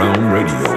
Underground 0.00 0.32
Radio. 0.32 0.73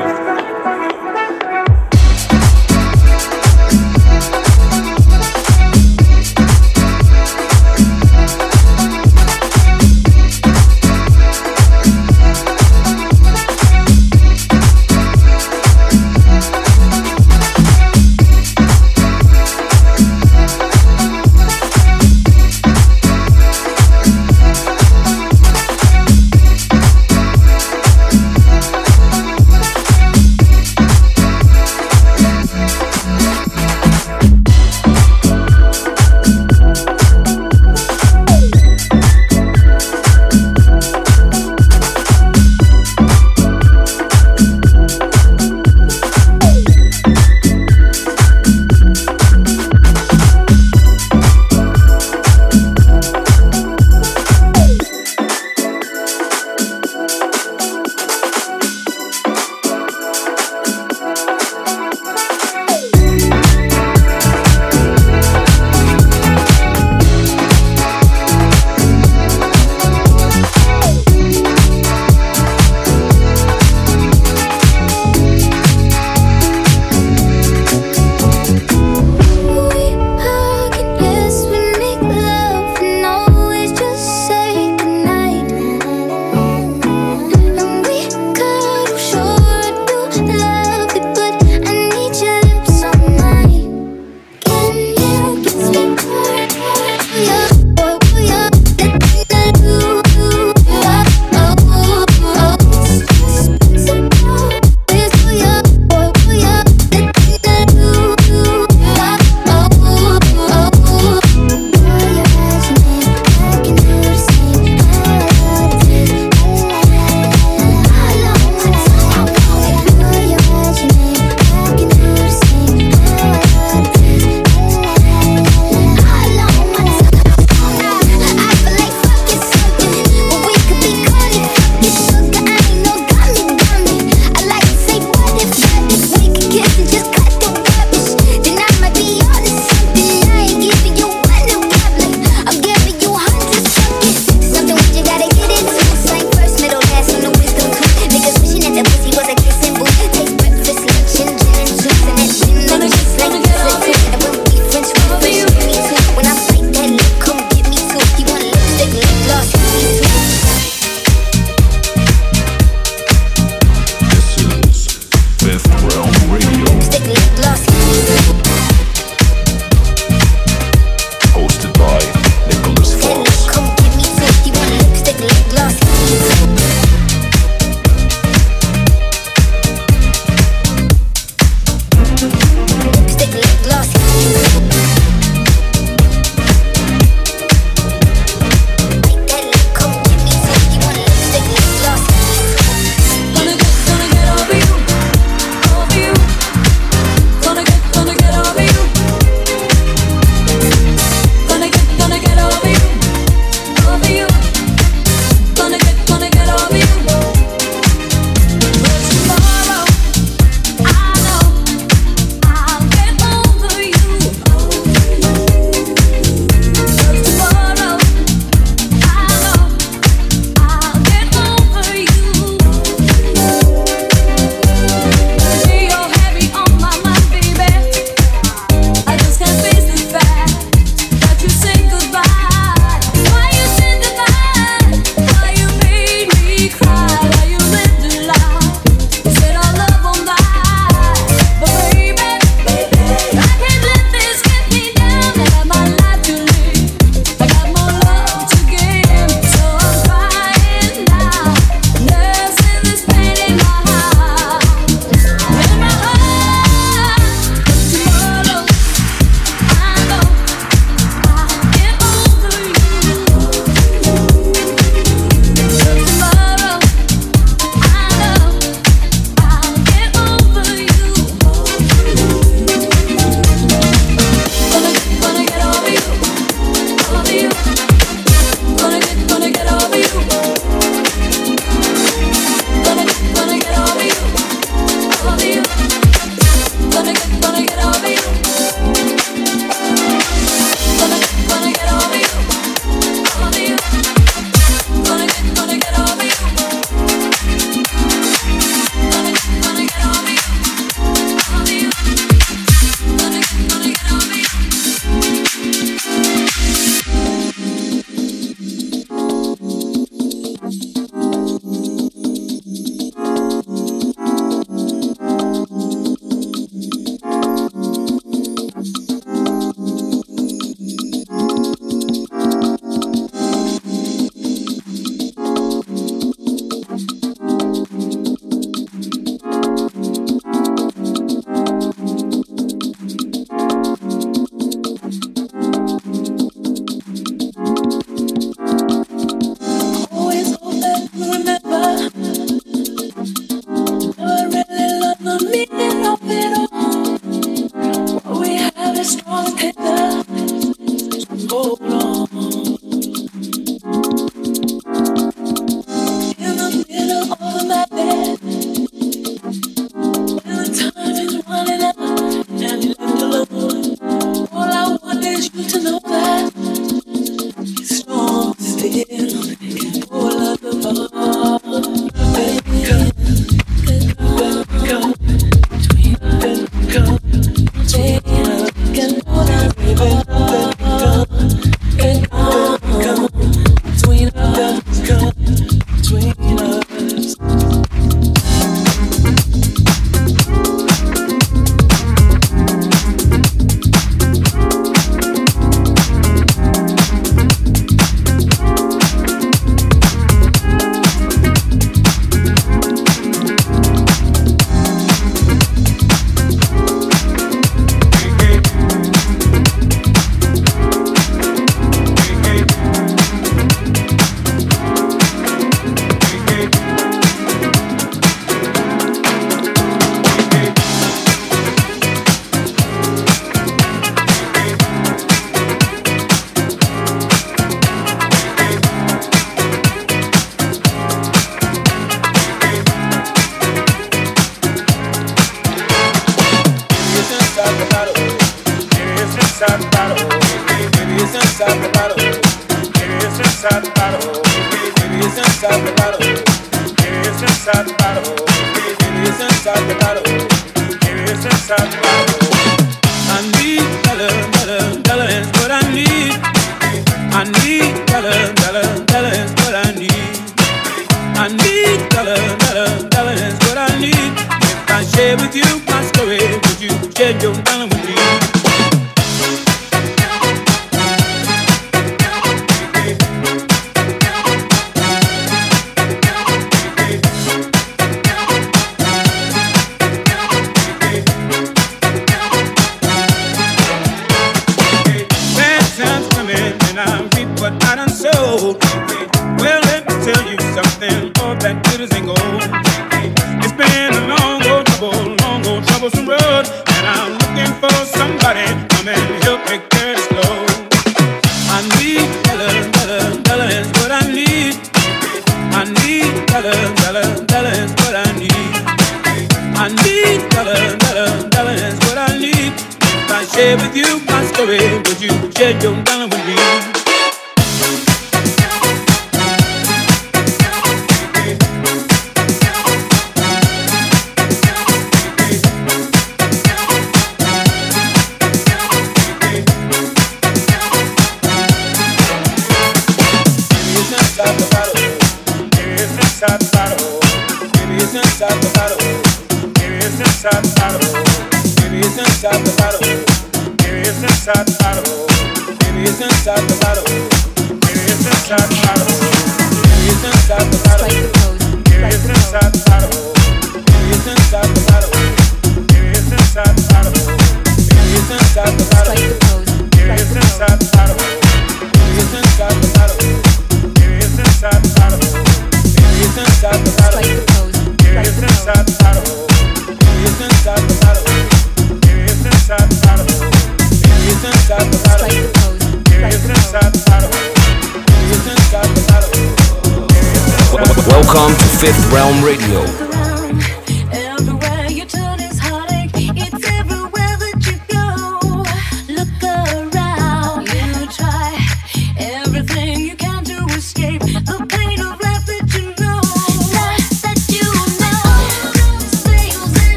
I 509.79 509.89
need 509.89 510.49
dollar, 510.49 510.97
dollar, 510.97 511.49
dollar 511.49 511.75
That's 511.77 511.99
what 512.07 512.17
I 512.17 512.37
need. 512.39 512.73
If 512.73 513.31
I 513.31 513.45
share 513.45 513.77
with 513.77 513.95
you 513.95 514.19
my 514.25 514.43
story, 514.51 514.79
would 515.05 515.21
you 515.21 515.51
share 515.53 515.79
your 515.81 516.01
dollar 516.03 516.25
with 516.27 516.45
me? 516.47 516.76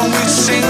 don't 0.00 0.10
we 0.12 0.28
sing 0.28 0.69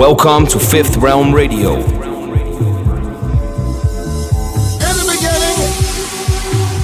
Welcome 0.00 0.46
to 0.46 0.58
Fifth 0.58 0.96
Realm 0.96 1.30
Radio. 1.34 1.74
In 1.74 1.82
the 4.96 5.04
beginning, 5.12 5.56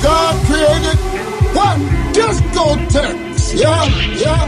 God 0.03 0.37
created 0.45 0.99
what? 1.57 1.79
text. 2.91 3.55
Yeah, 3.55 3.87
yeah. 4.13 4.46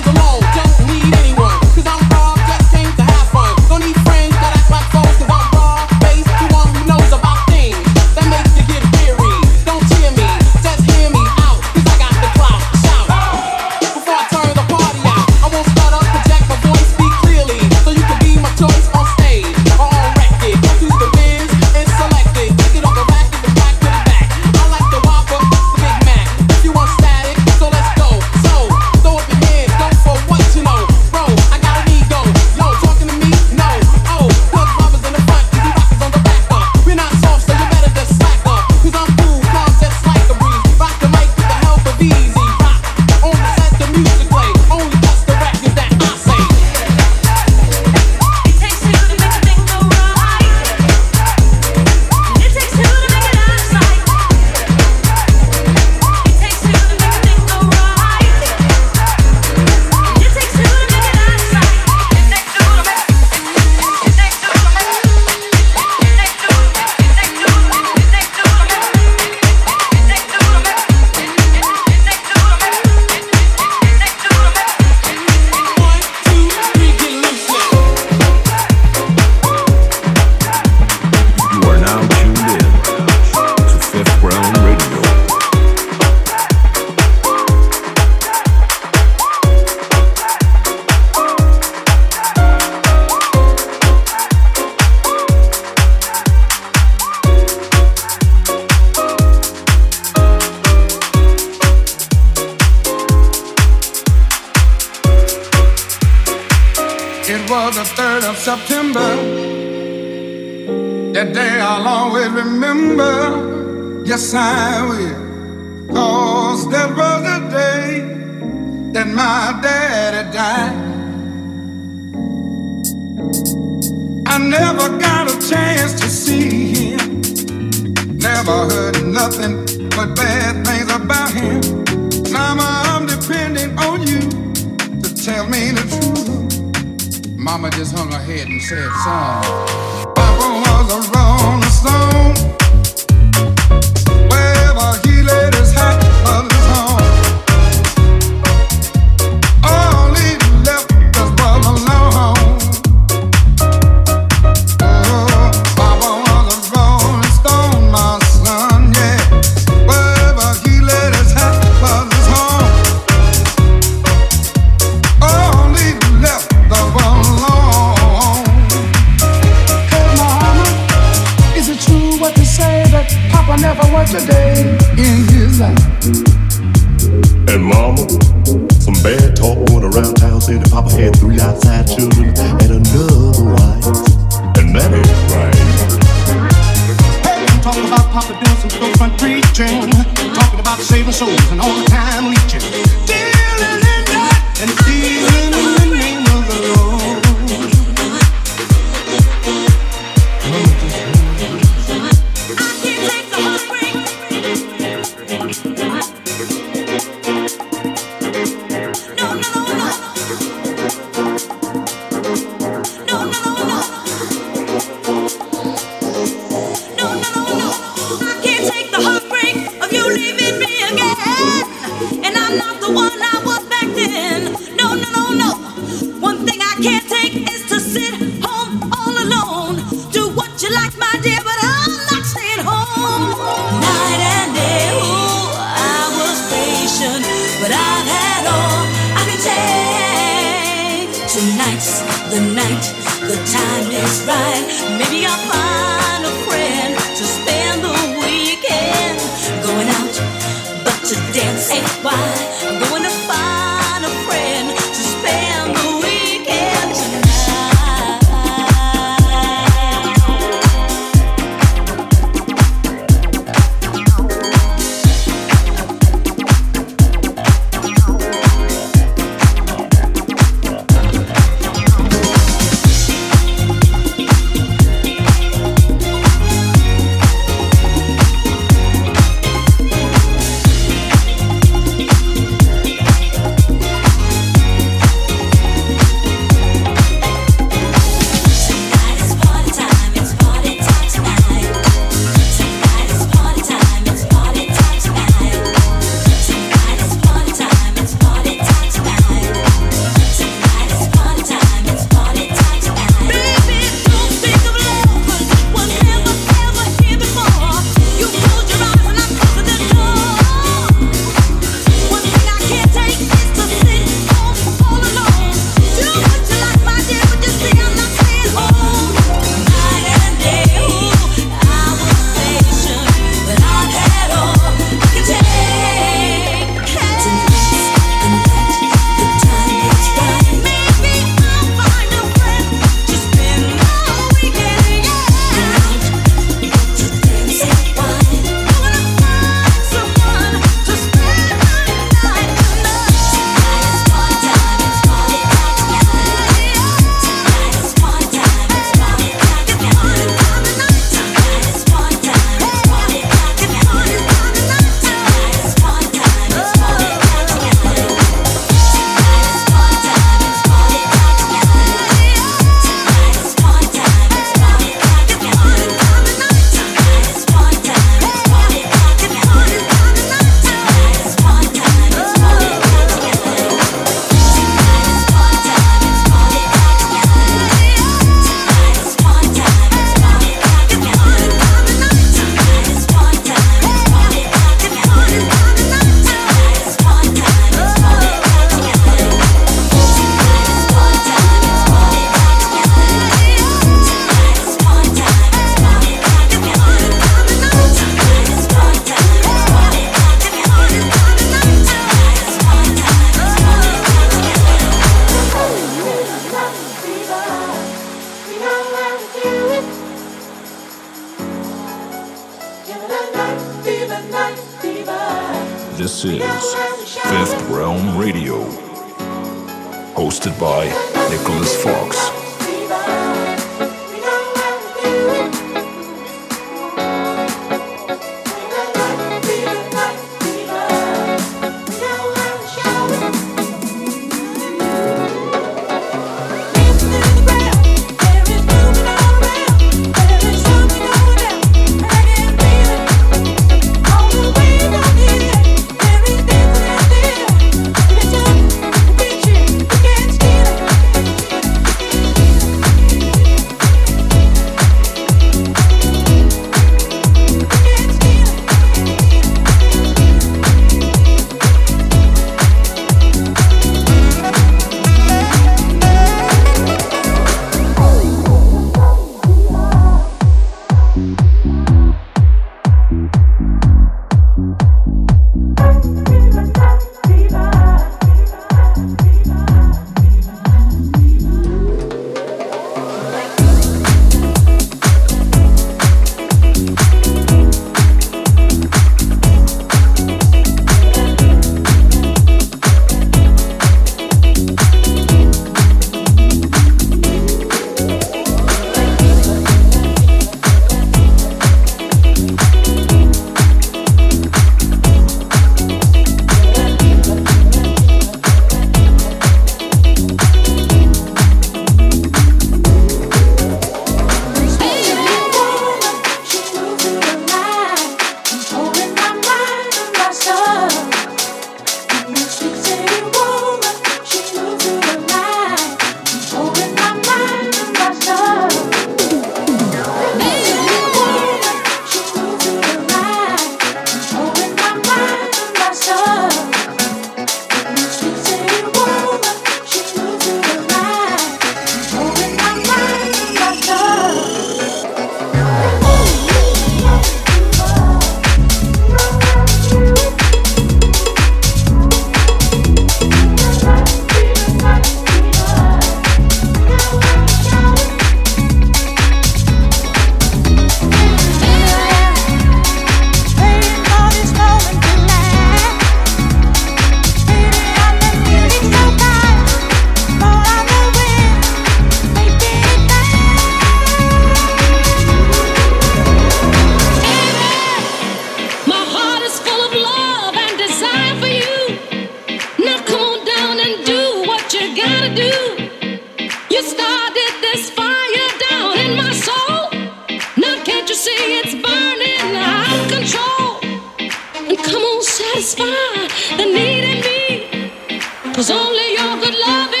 satisfy 595.61 596.57
the 596.57 596.65
need 596.65 597.03
in 597.03 597.21
me. 597.21 598.53
Cause 598.53 598.71
only 598.71 599.13
your 599.13 599.37
good 599.39 599.57
love 599.59 600.00